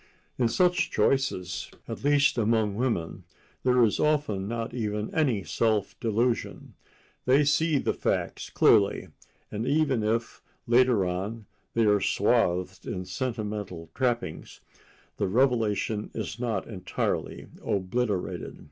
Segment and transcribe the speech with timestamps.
[0.39, 3.23] In such choices, at least among women,
[3.63, 6.73] there is often not even any self delusion.
[7.25, 9.09] They see the facts clearly,
[9.51, 11.45] and even if, later on,
[11.75, 14.61] they are swathed in sentimental trappings,
[15.17, 18.59] the revelation is not entirely obliterated.